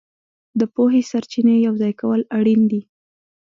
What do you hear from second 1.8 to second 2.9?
کول اړین دي.